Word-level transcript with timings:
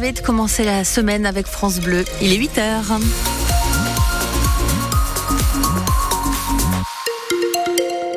vais 0.00 0.12
de 0.12 0.18
commencer 0.18 0.64
la 0.64 0.82
semaine 0.82 1.24
avec 1.24 1.46
France 1.46 1.78
Bleu. 1.78 2.04
Il 2.20 2.32
est 2.32 2.36
8 2.36 2.58
heures. 2.58 2.98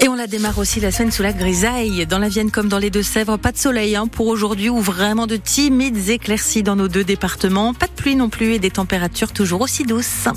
Et 0.02 0.08
on 0.08 0.16
la 0.16 0.26
démarre 0.26 0.58
aussi 0.58 0.79
la 0.79 0.92
semaine 0.92 1.12
sous 1.12 1.21
la 1.21 1.34
grisaille. 1.34 2.08
Dans 2.08 2.18
la 2.18 2.29
Vienne 2.29 2.50
comme 2.50 2.68
dans 2.68 2.79
les 2.79 2.90
Deux-Sèvres, 2.90 3.38
pas 3.38 3.52
de 3.52 3.58
soleil 3.58 3.96
hein, 3.96 4.08
pour 4.08 4.26
aujourd'hui 4.26 4.70
ou 4.70 4.82
vraiment 4.82 5.28
de 5.28 5.36
timides 5.36 6.10
éclaircies 6.10 6.63
dans 6.63 6.76
nos 6.76 6.88
deux 6.88 7.04
départements. 7.04 7.76
Pas 7.76 7.86
de 7.86 7.91
pluie 7.91 8.16
non 8.16 8.30
plus 8.30 8.55
et 8.55 8.59
des 8.59 8.71
températures 8.71 9.32
toujours 9.32 9.62
aussi 9.62 9.84
douces. 9.84 10.28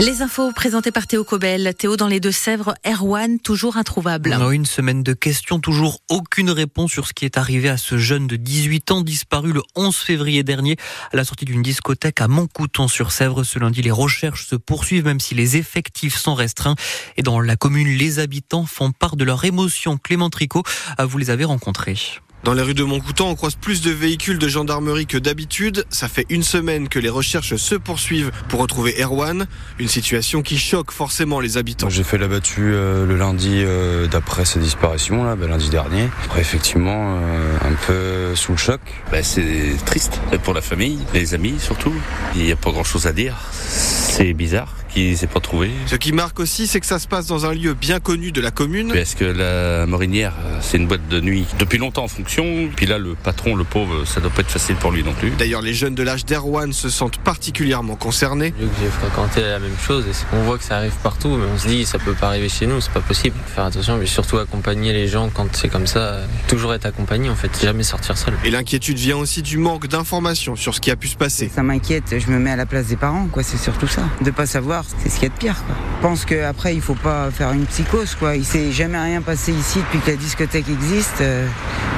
Les 0.00 0.22
infos 0.22 0.50
présentées 0.52 0.92
par 0.92 1.06
Théo 1.06 1.24
Cobel. 1.24 1.74
Théo 1.76 1.96
dans 1.96 2.06
les 2.06 2.20
Deux-Sèvres, 2.20 2.74
Erwan 2.86 3.38
toujours 3.38 3.76
introuvable. 3.76 4.32
une 4.50 4.64
semaine 4.64 5.02
de 5.02 5.12
questions, 5.12 5.60
toujours 5.60 6.00
aucune 6.08 6.48
réponse 6.48 6.90
sur 6.90 7.06
ce 7.06 7.12
qui 7.12 7.26
est 7.26 7.36
arrivé 7.36 7.68
à 7.68 7.76
ce 7.76 7.98
jeune 7.98 8.26
de 8.26 8.36
18 8.36 8.92
ans 8.92 9.02
disparu 9.02 9.52
le 9.52 9.60
11 9.76 9.94
février 9.94 10.42
dernier 10.42 10.76
à 11.12 11.16
la 11.16 11.24
sortie 11.24 11.44
d'une 11.44 11.60
discothèque 11.60 12.22
à 12.22 12.28
Montcouton-sur-Sèvre. 12.28 13.44
Ce 13.44 13.58
lundi, 13.58 13.82
les 13.82 13.90
recherches 13.90 14.46
se 14.46 14.56
poursuivent 14.56 15.04
même 15.04 15.20
si 15.20 15.34
les 15.34 15.58
effectifs 15.58 16.16
sont 16.16 16.34
restreints. 16.34 16.76
Et 17.18 17.22
dans 17.22 17.38
la 17.38 17.56
commune, 17.56 17.88
les 17.88 18.20
habitants 18.20 18.64
font 18.64 18.92
part 18.92 19.16
de 19.16 19.24
leur 19.24 19.44
émotion. 19.44 19.98
Clément 19.98 20.30
Tricot, 20.30 20.62
vous 20.98 21.18
les 21.18 21.28
avez 21.28 21.44
rencontrés. 21.44 21.98
Dans 22.42 22.54
les 22.54 22.62
rues 22.62 22.72
de 22.72 22.84
Montcoutan, 22.84 23.28
on 23.28 23.34
croise 23.34 23.54
plus 23.54 23.82
de 23.82 23.90
véhicules 23.90 24.38
de 24.38 24.48
gendarmerie 24.48 25.06
que 25.06 25.18
d'habitude. 25.18 25.84
Ça 25.90 26.08
fait 26.08 26.24
une 26.30 26.42
semaine 26.42 26.88
que 26.88 26.98
les 26.98 27.10
recherches 27.10 27.56
se 27.56 27.74
poursuivent 27.74 28.30
pour 28.48 28.60
retrouver 28.60 28.94
Erwan. 28.98 29.46
Une 29.78 29.88
situation 29.88 30.40
qui 30.40 30.56
choque 30.58 30.90
forcément 30.90 31.40
les 31.40 31.58
habitants. 31.58 31.90
J'ai 31.90 32.02
fait 32.02 32.16
la 32.16 32.28
battue 32.28 32.72
euh, 32.72 33.04
le 33.04 33.16
lundi 33.16 33.56
euh, 33.56 34.06
d'après 34.06 34.46
sa 34.46 34.58
disparition, 34.58 35.22
là, 35.22 35.36
bah, 35.36 35.48
lundi 35.48 35.68
dernier. 35.68 36.08
Après, 36.24 36.40
effectivement, 36.40 37.18
euh, 37.20 37.56
un 37.62 37.74
peu 37.86 38.34
sous 38.34 38.52
le 38.52 38.58
choc. 38.58 38.80
Bah, 39.12 39.22
c'est 39.22 39.76
triste 39.84 40.18
pour 40.42 40.54
la 40.54 40.62
famille, 40.62 40.98
les 41.12 41.34
amis 41.34 41.56
surtout. 41.58 41.94
Il 42.34 42.42
n'y 42.42 42.52
a 42.52 42.56
pas 42.56 42.70
grand 42.70 42.84
chose 42.84 43.06
à 43.06 43.12
dire. 43.12 43.36
C'est 43.52 44.32
bizarre 44.32 44.76
qui 44.92 45.16
s'est 45.16 45.26
pas 45.26 45.40
trouvé. 45.40 45.70
Ce 45.86 45.96
qui 45.96 46.12
marque 46.12 46.40
aussi, 46.40 46.66
c'est 46.66 46.80
que 46.80 46.86
ça 46.86 46.98
se 46.98 47.08
passe 47.08 47.26
dans 47.26 47.46
un 47.46 47.54
lieu 47.54 47.74
bien 47.74 48.00
connu 48.00 48.32
de 48.32 48.40
la 48.40 48.50
commune. 48.50 48.92
Est-ce 48.94 49.16
que 49.16 49.24
la 49.24 49.86
Morinière, 49.86 50.34
c'est 50.60 50.76
une 50.76 50.86
boîte 50.86 51.08
de 51.08 51.20
nuit 51.20 51.46
depuis 51.58 51.78
longtemps 51.78 52.04
en 52.04 52.08
fonction? 52.08 52.68
Puis 52.74 52.86
là, 52.86 52.98
le 52.98 53.14
patron, 53.14 53.54
le 53.54 53.64
pauvre, 53.64 54.04
ça 54.04 54.20
doit 54.20 54.30
pas 54.30 54.42
être 54.42 54.50
facile 54.50 54.76
pour 54.76 54.92
lui 54.92 55.02
non 55.02 55.12
plus. 55.12 55.30
D'ailleurs, 55.30 55.62
les 55.62 55.74
jeunes 55.74 55.94
de 55.94 56.02
l'âge 56.02 56.24
d'Erwan 56.24 56.72
se 56.72 56.88
sentent 56.88 57.18
particulièrement 57.18 57.96
concernés. 57.96 58.52
J'ai 58.58 58.88
fréquenté 58.88 59.40
la 59.40 59.58
même 59.58 59.76
chose 59.78 60.04
et 60.06 60.36
on 60.36 60.42
voit 60.42 60.58
que 60.58 60.64
ça 60.64 60.76
arrive 60.76 60.94
partout, 61.02 61.28
mais 61.28 61.46
on 61.52 61.58
se 61.58 61.68
dit 61.68 61.84
ça 61.84 61.98
peut 61.98 62.14
pas 62.14 62.28
arriver 62.28 62.48
chez 62.48 62.66
nous, 62.66 62.80
c'est 62.80 62.92
pas 62.92 63.00
possible. 63.00 63.36
Faire 63.54 63.64
attention, 63.64 63.96
mais 63.98 64.06
surtout 64.06 64.38
accompagner 64.38 64.92
les 64.92 65.08
gens 65.08 65.30
quand 65.32 65.54
c'est 65.54 65.68
comme 65.68 65.86
ça. 65.86 66.20
Toujours 66.48 66.74
être 66.74 66.86
accompagné 66.86 67.28
en 67.28 67.36
fait, 67.36 67.50
jamais 67.60 67.82
sortir 67.82 68.16
seul. 68.18 68.34
Et 68.44 68.50
l'inquiétude 68.50 68.98
vient 68.98 69.16
aussi 69.16 69.42
du 69.42 69.58
manque 69.58 69.86
d'informations 69.86 70.56
sur 70.56 70.74
ce 70.74 70.80
qui 70.80 70.90
a 70.90 70.96
pu 70.96 71.08
se 71.08 71.16
passer. 71.16 71.50
Ça 71.54 71.62
m'inquiète, 71.62 72.14
je 72.18 72.30
me 72.30 72.38
mets 72.38 72.50
à 72.50 72.56
la 72.56 72.66
place 72.66 72.86
des 72.86 72.96
parents, 72.96 73.28
quoi. 73.30 73.42
C'est 73.42 73.58
surtout 73.58 73.88
ça, 73.88 74.02
de 74.20 74.30
pas 74.30 74.46
savoir, 74.46 74.79
c'est 74.86 75.08
ce 75.08 75.14
qu'il 75.14 75.24
y 75.24 75.26
a 75.26 75.34
de 75.34 75.38
pire. 75.38 75.56
Je 75.96 76.02
pense 76.02 76.24
qu'après, 76.24 76.74
il 76.74 76.80
faut 76.80 76.94
pas 76.94 77.30
faire 77.30 77.52
une 77.52 77.66
psychose. 77.66 78.14
Quoi. 78.14 78.36
Il 78.36 78.44
s'est 78.44 78.72
jamais 78.72 78.98
rien 78.98 79.20
passé 79.20 79.52
ici 79.52 79.78
depuis 79.78 80.00
que 80.00 80.10
la 80.10 80.16
discothèque 80.16 80.68
existe. 80.68 81.20
Euh, 81.20 81.46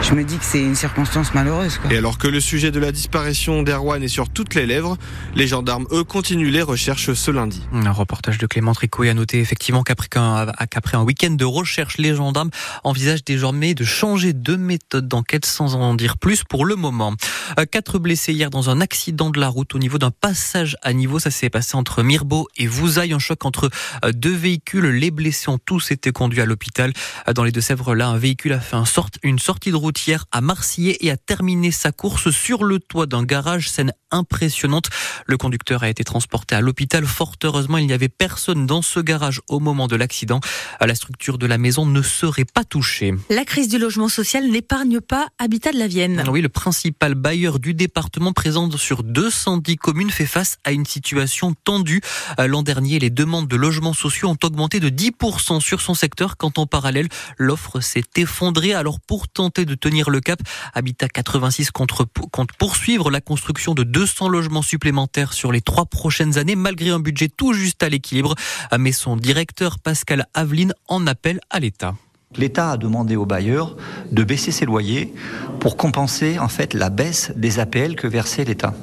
je 0.03 0.15
me 0.15 0.25
dis 0.25 0.39
que 0.39 0.45
c'est 0.45 0.61
une 0.61 0.75
circonstance 0.75 1.33
malheureuse. 1.35 1.81
Et 1.91 1.97
alors 1.97 2.19
que 2.19 2.27
le 2.27 2.41
sujet 2.41 2.73
de 2.73 2.81
la 2.81 2.91
disparition 2.91 3.63
d'Erwan 3.63 4.03
est 4.03 4.09
sur 4.09 4.29
toutes 4.29 4.55
les 4.55 4.67
lèvres, 4.67 4.97
les 5.37 5.47
gendarmes, 5.47 5.87
eux, 5.93 6.03
continuent 6.03 6.51
les 6.51 6.63
recherches 6.63 7.13
ce 7.13 7.31
lundi. 7.31 7.63
Un 7.73 7.93
reportage 7.93 8.39
de 8.39 8.47
Clément 8.47 8.73
Tricot 8.73 9.05
a 9.05 9.15
noté 9.15 9.39
effectivement 9.39 9.83
qu'après 9.85 10.09
un, 10.17 10.49
un 10.95 11.03
week-end 11.03 11.31
de 11.31 11.45
recherche, 11.45 11.99
les 11.99 12.15
gendarmes 12.17 12.51
envisagent 12.83 13.25
désormais 13.25 13.75
de 13.75 13.85
changer 13.85 14.33
de 14.33 14.57
méthode 14.57 15.07
d'enquête 15.07 15.47
sans 15.47 15.77
en 15.77 15.95
dire 15.95 16.19
plus 16.19 16.43
pour 16.43 16.65
le 16.65 16.75
moment. 16.75 17.15
Euh, 17.59 17.65
quatre 17.71 17.99
blessés 17.99 18.33
hier 18.33 18.51
dans 18.51 18.71
un 18.71 18.81
accident 18.81 19.31
de 19.31 19.39
la 19.39 19.49
route 19.49 19.75
au 19.75 19.79
niveau 19.79 19.99
d'un 19.99 20.11
passage 20.11 20.77
à 20.83 20.93
niveau. 20.93 21.19
Ça 21.19 21.31
s'est 21.31 21.51
passé 21.51 21.77
entre 21.77 22.03
Mirbeau 22.03 22.49
et 22.57 22.67
Vouzaille. 22.73 23.13
Un 23.13 23.19
choc 23.19 23.45
entre 23.45 23.71
euh, 24.05 24.13
deux 24.13 24.35
véhicules. 24.35 24.87
Les 24.87 25.11
blessés 25.11 25.49
ont 25.49 25.59
tous 25.59 25.91
été 25.91 26.13
conduits 26.13 26.41
à 26.41 26.47
l'hôpital. 26.47 26.93
Euh, 27.29 27.33
dans 27.33 27.45
les 27.45 27.53
Deux-Sèvres, 27.53 27.95
là, 27.95 28.09
un 28.09 28.19
véhicule 28.19 28.53
a 28.53 28.61
fait 28.61 28.77
une 29.23 29.39
sortie 29.39 29.71
de 29.71 29.77
routière 29.77 30.25
à 30.33 30.41
Marseillais 30.41 30.97
et 31.01 31.11
a 31.11 31.17
terminé 31.17 31.71
sa 31.71 31.93
course 31.93 32.31
sur 32.31 32.65
le 32.65 32.79
toit 32.79 33.07
d'un 33.07 33.25
garage. 33.25 33.69
Scène 33.69 33.93
impressionnante. 34.11 34.91
Le 35.27 35.37
conducteur 35.37 35.83
a 35.83 35.89
été 35.89 36.05
transporté 36.05 36.55
à 36.55 36.61
l'hôpital. 36.61 37.05
Fort 37.05 37.37
heureusement, 37.45 37.79
il 37.79 37.87
n'y 37.87 37.93
avait 37.93 38.09
personne 38.09 38.67
dans 38.67 38.83
ce 38.83 39.01
garage 39.01 39.41
au 39.49 39.59
moment 39.59 39.87
de 39.89 39.97
l'accident. 39.97 40.41
La 40.81 40.95
structure 40.95 41.39
de 41.39 41.47
la 41.47 41.59
maison 41.59 41.87
ne 41.87 42.03
serait 42.03 42.45
pas 42.45 42.65
touchée. 42.65 43.15
La 43.31 43.45
crise 43.45 43.69
du 43.69 43.79
logement 43.79 44.09
social 44.09 44.49
n'épargne 44.49 45.01
pas 45.01 45.29
Habitat 45.39 45.73
de 45.73 45.79
la 45.79 45.87
Vienne. 45.87 46.25
Oui, 46.29 46.41
le 46.41 46.49
principal 46.49 47.15
bailleur 47.15 47.59
du 47.59 47.75
département 47.75 48.33
présent 48.33 48.71
sur 48.77 49.03
210 49.03 49.77
communes 49.77 50.11
fait 50.11 50.27
face 50.27 50.59
à 50.65 50.73
une 50.73 50.87
situation 50.87 51.55
tendue. 51.65 52.01
Euh, 52.39 52.47
dernier, 52.63 52.99
les 52.99 53.11
demandes 53.11 53.49
de 53.49 53.57
logements 53.57 53.93
sociaux 53.93 54.29
ont 54.29 54.39
augmenté 54.43 54.81
de 54.81 54.89
10% 54.89 55.61
sur 55.61 55.81
son 55.81 55.95
secteur 55.95 56.37
quand 56.37 56.59
en 56.59 56.67
parallèle, 56.67 57.09
l'offre 57.37 57.81
s'est 57.81 58.05
effondrée. 58.17 58.75
Alors 58.75 59.01
pour 59.01 59.29
tenter 59.29 59.65
de 59.65 59.75
tenir 59.75 60.11
le 60.11 60.21
cap, 60.21 60.41
Habitat 60.75 61.09
86 61.09 61.71
compte 61.71 62.53
poursuivre 62.59 63.11
la 63.11 63.21
construction 63.21 63.75
de 63.75 63.83
200 63.83 64.29
logements 64.29 64.63
supplémentaires 64.63 65.33
sur 65.33 65.53
les 65.53 65.61
trois 65.61 65.87
prochaines 65.87 66.39
années 66.39 66.57
malgré 66.57 66.91
un 66.91 67.01
budget 67.01 67.29
tout 67.29 67.53
juste 67.53 67.83
à 67.83 67.89
l'équilibre. 67.89 68.35
Mais 68.79 68.93
son 68.93 69.17
directeur 69.17 69.79
Pascal 69.79 70.27
Aveline 70.35 70.75
en 70.89 71.07
appelle 71.07 71.41
à 71.51 71.61
l'État. 71.61 71.95
L'État 72.37 72.71
a 72.71 72.77
demandé 72.77 73.17
aux 73.17 73.27
bailleurs 73.27 73.77
de 74.11 74.25
baisser 74.25 74.53
ses 74.53 74.65
loyers 74.65 75.13
pour 75.61 75.77
compenser 75.77 76.39
en 76.39 76.49
fait 76.49 76.73
la 76.73 76.89
baisse 76.89 77.31
des 77.37 77.59
APL 77.59 77.95
que 77.95 78.07
versait 78.07 78.45
l'État. 78.45 78.75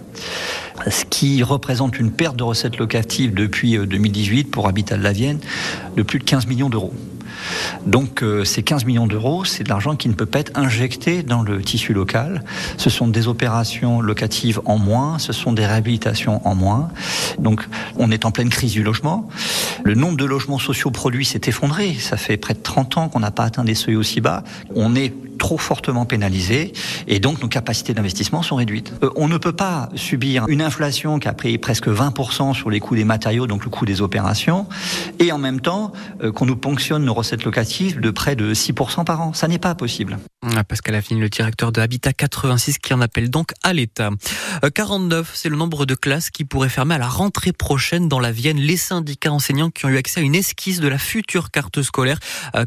Ce 0.87 1.05
qui 1.05 1.43
représente 1.43 1.99
une 1.99 2.11
perte 2.11 2.35
de 2.35 2.43
recettes 2.43 2.77
locatives 2.77 3.33
depuis 3.33 3.77
2018 3.77 4.47
euh, 4.47 4.51
pour 4.51 4.67
Habitat 4.67 4.97
de 4.97 5.03
la 5.03 5.11
Vienne 5.11 5.39
de 5.95 6.03
plus 6.03 6.19
de 6.19 6.23
15 6.23 6.47
millions 6.47 6.69
d'euros. 6.69 6.93
Donc 7.85 8.23
euh, 8.23 8.43
ces 8.43 8.63
15 8.63 8.85
millions 8.85 9.07
d'euros, 9.07 9.45
c'est 9.45 9.63
de 9.63 9.69
l'argent 9.69 9.95
qui 9.95 10.09
ne 10.09 10.13
peut 10.13 10.25
pas 10.25 10.39
être 10.39 10.51
injecté 10.55 11.23
dans 11.23 11.41
le 11.41 11.61
tissu 11.61 11.93
local. 11.93 12.43
Ce 12.77 12.89
sont 12.89 13.07
des 13.07 13.27
opérations 13.27 14.01
locatives 14.01 14.61
en 14.65 14.77
moins, 14.77 15.19
ce 15.19 15.33
sont 15.33 15.53
des 15.53 15.65
réhabilitations 15.65 16.45
en 16.47 16.55
moins. 16.55 16.89
Donc 17.39 17.67
on 17.97 18.11
est 18.11 18.25
en 18.25 18.31
pleine 18.31 18.49
crise 18.49 18.73
du 18.73 18.83
logement. 18.83 19.29
Le 19.83 19.95
nombre 19.95 20.17
de 20.17 20.25
logements 20.25 20.59
sociaux 20.59 20.91
produits 20.91 21.25
s'est 21.25 21.41
effondré. 21.45 21.93
Ça 21.93 22.17
fait 22.17 22.37
près 22.37 22.53
de 22.53 22.59
30 22.59 22.97
ans 22.97 23.09
qu'on 23.09 23.19
n'a 23.19 23.31
pas 23.31 23.43
atteint 23.43 23.63
des 23.63 23.75
seuils 23.75 23.95
aussi 23.95 24.21
bas. 24.21 24.43
On 24.75 24.95
est 24.95 25.13
trop 25.39 25.57
fortement 25.57 26.05
pénalisés 26.05 26.73
et 27.07 27.19
donc 27.19 27.41
nos 27.41 27.47
capacités 27.47 27.95
d'investissement 27.95 28.43
sont 28.43 28.57
réduites. 28.57 28.93
Euh, 29.03 29.09
on 29.15 29.27
ne 29.27 29.37
peut 29.37 29.53
pas 29.53 29.89
subir 29.95 30.45
une 30.47 30.61
inflation 30.61 31.17
qui 31.17 31.27
a 31.27 31.33
pris 31.33 31.57
presque 31.57 31.87
20% 31.87 32.53
sur 32.53 32.69
les 32.69 32.79
coûts 32.79 32.95
des 32.95 33.05
matériaux, 33.05 33.47
donc 33.47 33.63
le 33.63 33.71
coût 33.71 33.85
des 33.85 34.01
opérations, 34.01 34.67
et 35.17 35.31
en 35.31 35.39
même 35.39 35.61
temps 35.61 35.91
euh, 36.21 36.31
qu'on 36.31 36.45
nous 36.45 36.55
ponctionne 36.55 37.03
nos 37.03 37.13
recettes 37.15 37.43
locatives 37.43 37.99
de 37.99 38.11
près 38.11 38.35
de 38.35 38.53
6% 38.53 39.05
par 39.05 39.21
an. 39.21 39.33
Ça 39.33 39.47
n'est 39.47 39.57
pas 39.57 39.73
possible. 39.73 40.19
Ah, 40.41 40.63
Pascal 40.63 40.95
Affine, 40.95 41.19
le 41.19 41.27
directeur 41.27 41.73
de 41.73 41.81
Habitat 41.81 42.13
86, 42.13 42.77
qui 42.77 42.93
en 42.93 43.01
appelle 43.01 43.29
donc 43.29 43.51
à 43.61 43.73
l'État. 43.73 44.09
49, 44.73 45.19
euh, 45.19 45.31
c'est 45.35 45.49
le 45.49 45.57
nombre 45.57 45.85
de 45.85 45.95
classes 45.95 46.29
qui 46.29 46.45
pourraient 46.45 46.69
fermer 46.69 46.95
à 46.95 46.97
la 46.97 47.09
rentrée 47.09 47.51
prochaine 47.51 48.07
dans 48.07 48.21
la 48.21 48.31
Vienne. 48.31 48.57
Les 48.57 48.77
syndicats 48.77 49.33
enseignants 49.33 49.69
qui 49.69 49.85
ont 49.85 49.89
eu 49.89 49.97
accès 49.97 50.21
à 50.21 50.23
une 50.23 50.35
esquisse 50.35 50.79
de 50.79 50.87
la 50.87 50.97
future 50.97 51.51
carte 51.51 51.81
scolaire, 51.81 52.19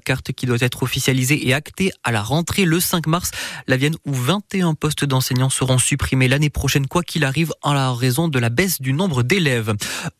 carte 0.04 0.32
qui 0.32 0.44
doit 0.44 0.58
être 0.60 0.82
officialisée 0.82 1.48
et 1.48 1.54
actée 1.54 1.92
à 2.04 2.12
la 2.12 2.20
rentrée 2.20 2.66
le 2.66 2.78
5 2.78 3.06
mars. 3.06 3.30
La 3.66 3.78
Vienne 3.78 3.96
où 4.04 4.12
21 4.12 4.74
postes 4.74 5.06
d'enseignants 5.06 5.48
seront 5.48 5.78
supprimés 5.78 6.28
l'année 6.28 6.50
prochaine, 6.50 6.86
quoi 6.86 7.02
qu'il 7.02 7.24
arrive, 7.24 7.54
en 7.62 7.94
raison 7.94 8.28
de 8.28 8.38
la 8.38 8.50
baisse 8.50 8.82
du 8.82 8.92
nombre 8.92 9.22
d'élèves. 9.22 9.72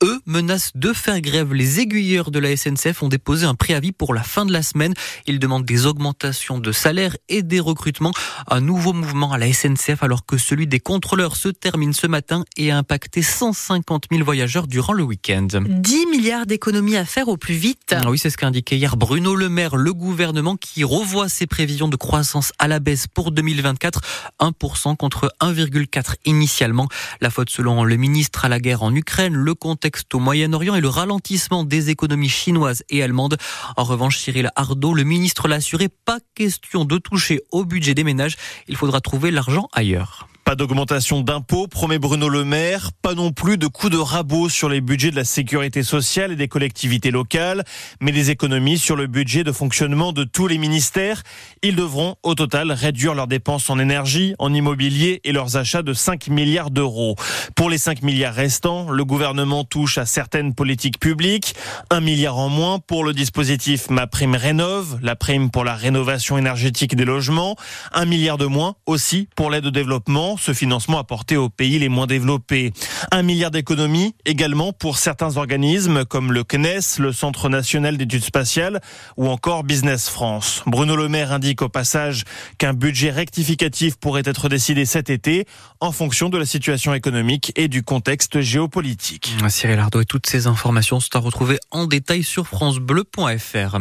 Eux 0.02 0.20
menacent 0.24 0.72
de 0.74 0.94
faire 0.94 1.20
grève. 1.20 1.52
Les 1.52 1.80
aiguilleurs 1.80 2.30
de 2.30 2.38
la 2.38 2.56
SNCF 2.56 3.02
ont 3.02 3.08
déposé 3.08 3.44
un 3.44 3.54
préavis 3.54 3.92
pour 3.92 4.14
la 4.14 4.22
fin 4.22 4.46
de 4.46 4.52
la 4.54 4.62
semaine. 4.62 4.94
Ils 5.26 5.38
demandent 5.38 5.66
des 5.66 5.84
augmentations 5.84 6.58
de 6.58 6.72
salaire 6.72 7.14
et 7.28 7.41
des 7.42 7.60
recrutements. 7.60 8.12
Un 8.48 8.60
nouveau 8.60 8.92
mouvement 8.92 9.32
à 9.32 9.38
la 9.38 9.52
SNCF 9.52 10.02
alors 10.02 10.26
que 10.26 10.36
celui 10.36 10.66
des 10.66 10.80
contrôleurs 10.80 11.36
se 11.36 11.48
termine 11.48 11.92
ce 11.92 12.06
matin 12.06 12.44
et 12.56 12.70
a 12.70 12.78
impacté 12.78 13.22
150 13.22 14.06
000 14.10 14.24
voyageurs 14.24 14.66
durant 14.66 14.92
le 14.92 15.02
week-end. 15.02 15.48
10 15.52 16.06
milliards 16.06 16.46
d'économies 16.46 16.96
à 16.96 17.04
faire 17.04 17.28
au 17.28 17.36
plus 17.36 17.54
vite. 17.54 17.94
Ah 17.94 18.10
oui, 18.10 18.18
c'est 18.18 18.30
ce 18.30 18.36
qu'a 18.36 18.46
indiqué 18.46 18.76
hier 18.76 18.96
Bruno 18.96 19.34
Le 19.34 19.48
Maire, 19.48 19.76
le 19.76 19.92
gouvernement 19.92 20.56
qui 20.56 20.84
revoit 20.84 21.28
ses 21.28 21.46
prévisions 21.46 21.88
de 21.88 21.96
croissance 21.96 22.52
à 22.58 22.68
la 22.68 22.80
baisse 22.80 23.06
pour 23.06 23.32
2024, 23.32 24.00
1% 24.40 24.96
contre 24.96 25.32
1,4 25.40 26.14
initialement. 26.24 26.88
La 27.20 27.30
faute 27.30 27.50
selon 27.50 27.84
le 27.84 27.96
ministre 27.96 28.44
à 28.44 28.48
la 28.48 28.60
guerre 28.60 28.82
en 28.82 28.94
Ukraine, 28.94 29.34
le 29.34 29.54
contexte 29.54 30.14
au 30.14 30.18
Moyen-Orient 30.18 30.74
et 30.74 30.80
le 30.80 30.88
ralentissement 30.88 31.64
des 31.64 31.90
économies 31.90 32.28
chinoises 32.28 32.82
et 32.90 33.02
allemandes. 33.02 33.36
En 33.76 33.84
revanche, 33.84 34.18
Cyril 34.18 34.50
Ardo, 34.56 34.94
le 34.94 35.04
ministre 35.04 35.48
l'a 35.48 35.56
assuré, 35.56 35.88
pas 35.88 36.18
question 36.34 36.84
de 36.84 36.98
toucher 36.98 37.31
au 37.50 37.64
budget 37.64 37.94
des 37.94 38.04
ménages. 38.04 38.36
Il 38.68 38.76
faudra 38.76 39.00
trouver 39.00 39.30
l'argent 39.30 39.68
ailleurs 39.72 40.28
Pas 40.44 40.56
d'augmentation 40.56 41.20
d'impôts, 41.20 41.68
promet 41.68 41.98
Bruno 41.98 42.28
Le 42.28 42.44
Maire, 42.44 42.90
pas 43.00 43.14
non 43.14 43.32
plus 43.32 43.58
de 43.58 43.68
coups 43.68 43.92
de 43.92 43.98
rabot 43.98 44.48
sur 44.48 44.68
les 44.68 44.80
budgets 44.80 45.12
de 45.12 45.16
la 45.16 45.24
sécurité 45.24 45.84
sociale 45.84 46.32
et 46.32 46.36
des 46.36 46.48
collectivités 46.48 47.12
locales, 47.12 47.62
mais 48.00 48.10
des 48.10 48.30
économies 48.30 48.76
sur 48.76 48.96
le 48.96 49.06
budget 49.06 49.44
de 49.44 49.52
fonctionnement 49.52 50.12
de 50.12 50.24
tous 50.24 50.48
les 50.48 50.58
ministères. 50.58 51.22
Ils 51.62 51.76
devront 51.76 52.16
au 52.24 52.34
total 52.34 52.72
réduire 52.72 53.14
leurs 53.14 53.28
dépenses 53.28 53.70
en 53.70 53.78
énergie, 53.78 54.34
en 54.40 54.52
immobilier 54.52 55.20
et 55.22 55.30
leurs 55.30 55.56
achats 55.56 55.82
de 55.82 55.92
5 55.92 56.26
milliards 56.26 56.70
d'euros. 56.70 57.14
Pour 57.54 57.70
les 57.70 57.78
5 57.78 58.02
milliards 58.02 58.34
restants, 58.34 58.90
le 58.90 59.04
gouvernement 59.04 59.62
touche 59.62 59.96
à 59.96 60.06
certaines 60.06 60.54
politiques 60.54 60.98
publiques, 60.98 61.54
un 61.90 62.00
milliard 62.00 62.38
en 62.38 62.48
moins 62.48 62.80
pour 62.80 63.04
le 63.04 63.12
dispositif 63.12 63.90
Ma 63.90 64.08
Prime 64.08 64.34
Rénove, 64.34 64.98
la 65.02 65.14
prime 65.14 65.50
pour 65.50 65.64
la 65.64 65.76
rénovation 65.76 66.36
énergétique 66.36 66.96
des 66.96 67.04
logements, 67.04 67.56
un 67.92 68.06
milliard 68.06 68.38
de 68.38 68.46
moins 68.46 68.74
aussi 68.86 69.28
pour 69.36 69.50
l'aide 69.50 69.66
au 69.66 69.70
développement, 69.70 70.31
ce 70.36 70.52
financement 70.52 70.98
apporté 70.98 71.36
aux 71.36 71.48
pays 71.48 71.78
les 71.78 71.88
moins 71.88 72.06
développés. 72.06 72.72
Un 73.10 73.22
milliard 73.22 73.50
d'économies 73.50 74.14
également 74.24 74.72
pour 74.72 74.98
certains 74.98 75.36
organismes 75.36 76.04
comme 76.04 76.32
le 76.32 76.44
CNES, 76.44 76.98
le 76.98 77.12
Centre 77.12 77.48
national 77.48 77.96
d'études 77.96 78.24
spatiales 78.24 78.80
ou 79.16 79.28
encore 79.28 79.64
Business 79.64 80.08
France. 80.08 80.62
Bruno 80.66 80.96
Le 80.96 81.08
Maire 81.08 81.32
indique 81.32 81.62
au 81.62 81.68
passage 81.68 82.24
qu'un 82.58 82.72
budget 82.72 83.10
rectificatif 83.10 83.96
pourrait 83.96 84.22
être 84.24 84.48
décidé 84.48 84.84
cet 84.84 85.10
été 85.10 85.46
en 85.80 85.92
fonction 85.92 86.28
de 86.28 86.38
la 86.38 86.46
situation 86.46 86.94
économique 86.94 87.52
et 87.56 87.68
du 87.68 87.82
contexte 87.82 88.40
géopolitique. 88.40 89.34
Cyril 89.48 89.78
Ardo 89.78 90.00
et 90.00 90.04
toutes 90.04 90.26
ces 90.26 90.46
informations 90.46 91.00
sont 91.00 91.16
à 91.16 91.18
retrouver 91.18 91.58
en 91.70 91.86
détail 91.86 92.22
sur 92.22 92.46
francebleu.fr. 92.46 93.78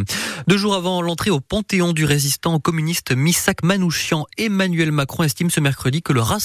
Deux 0.48 0.58
jours 0.58 0.76
avant 0.76 1.02
l'entrée 1.02 1.30
au 1.30 1.40
Panthéon 1.40 1.94
du 1.94 2.06
résistant 2.06 2.60
communiste 2.60 3.12
Missak 3.16 3.64
Manouchian, 3.64 4.26
Emmanuel 4.38 4.92
Macron 4.92 5.24
estime 5.24 5.50
ce 5.50 5.60
mercredi 5.60 6.02
que 6.02 6.14
le 6.14 6.22
Rassemblement 6.22 6.41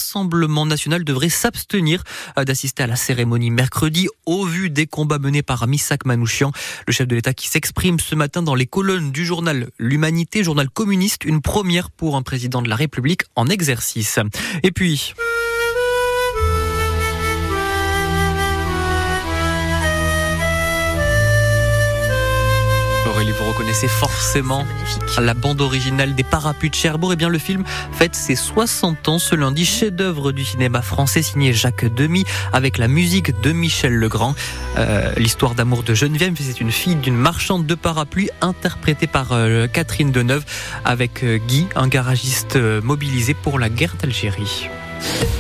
national 0.67 1.05
devrait 1.05 1.29
s'abstenir 1.29 2.03
d'assister 2.37 2.83
à 2.83 2.87
la 2.87 2.97
cérémonie 2.97 3.51
mercredi 3.51 4.09
au 4.25 4.45
vu 4.45 4.71
des 4.71 4.87
combats 4.87 5.19
menés 5.19 5.43
par 5.43 5.67
Missak 5.67 6.05
Manouchian, 6.05 6.53
le 6.87 6.93
chef 6.93 7.07
de 7.07 7.15
l'État 7.15 7.35
qui 7.35 7.49
s'exprime 7.49 8.01
ce 8.01 8.15
matin 8.15 8.43
dans 8.43 8.55
les 8.55 8.67
colonnes 8.67 9.13
du 9.13 9.25
journal 9.25 9.69
L'Humanité, 9.79 10.43
journal 10.45 10.71
communiste, 10.71 11.25
une 11.25 11.41
première 11.41 11.91
pour 11.91 12.17
un 12.17 12.23
président 12.23 12.63
de 12.63 12.69
la 12.69 12.77
République 12.77 13.23
en 13.35 13.49
exercice. 13.49 14.19
Et 14.63 14.73
puis... 14.73 15.15
vous 23.39 23.49
reconnaissez 23.49 23.89
forcément 23.89 24.67
la 25.21 25.35
bande 25.35 25.61
originale 25.61 26.15
des 26.15 26.23
Parapluies 26.23 26.71
de 26.71 26.75
Cherbourg. 26.75 27.13
Et 27.13 27.15
eh 27.15 27.17
bien, 27.17 27.29
le 27.29 27.39
film 27.39 27.65
fête 27.93 28.15
ses 28.15 28.37
60 28.37 29.09
ans 29.09 29.19
ce 29.19 29.35
lundi, 29.35 29.65
chef-d'œuvre 29.65 30.33
du 30.33 30.45
cinéma 30.45 30.83
français 30.83 31.23
signé 31.23 31.53
Jacques 31.53 31.87
Demy 31.87 32.25
avec 32.53 32.79
la 32.79 32.89
musique 32.89 33.41
de 33.41 33.53
Michel 33.53 33.95
Legrand. 33.95 34.35
Euh, 34.79 35.13
L'histoire 35.17 35.55
d'amour 35.55 35.83
de 35.83 35.95
Geneviève, 35.95 36.35
c'est 36.41 36.61
une 36.61 36.73
fille 36.73 36.97
d'une 36.97 37.17
marchande 37.17 37.67
de 37.67 37.75
parapluies 37.75 38.31
interprétée 38.41 39.07
par 39.07 39.33
euh, 39.33 39.67
Catherine 39.67 40.13
Deneuve 40.13 40.45
avec 40.85 41.23
euh, 41.23 41.39
Guy, 41.39 41.67
un 41.77 41.89
garagiste 41.89 42.57
mobilisé 42.83 43.35
pour 43.35 43.59
la 43.59 43.69
guerre 43.69 43.97
d'Algérie. 44.01 44.69